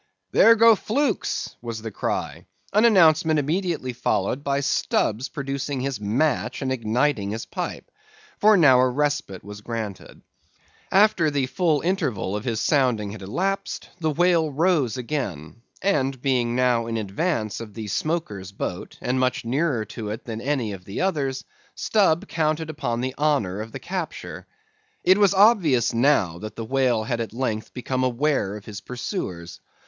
[0.31, 6.63] "There go flukes!" was the cry, an announcement immediately followed by Stubb's producing his match
[6.63, 7.91] and igniting his pipe,
[8.39, 10.23] for now a respite was granted.
[10.91, 16.55] After the full interval of his sounding had elapsed, the whale rose again, and being
[16.55, 20.73] now in advance of the smoker's boat, and much nearer to it than to any
[20.73, 21.45] of the others,
[21.75, 24.47] Stubb counted upon the honor of the capture.
[25.03, 29.59] It was obvious, now, that the whale had at length become aware of his pursuers.